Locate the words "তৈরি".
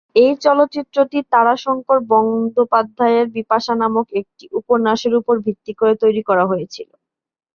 6.03-6.21